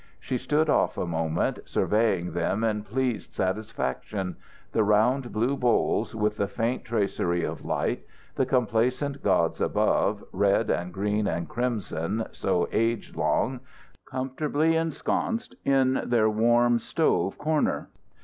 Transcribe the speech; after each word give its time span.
She 0.19 0.39
stood 0.39 0.67
off 0.67 0.97
a 0.97 1.05
moment, 1.05 1.59
surveying 1.65 2.31
them 2.33 2.63
in 2.63 2.81
pleased 2.81 3.35
satisfaction 3.35 4.35
the 4.71 4.83
round, 4.83 5.31
blue 5.31 5.55
bowls, 5.55 6.15
with 6.15 6.37
the 6.37 6.47
faint 6.47 6.83
tracery 6.83 7.43
of 7.43 7.63
light; 7.63 8.03
the 8.33 8.47
complacent 8.47 9.21
gods 9.21 9.61
above, 9.61 10.23
red 10.31 10.71
and 10.71 10.91
green 10.91 11.27
and 11.27 11.47
crimson, 11.47 12.23
so 12.31 12.67
age 12.71 13.15
long, 13.15 13.59
comfortably 14.09 14.75
ensconced 14.75 15.53
in 15.65 16.01
their 16.03 16.31
warm 16.31 16.79
stove 16.79 17.37
corner. 17.37 17.91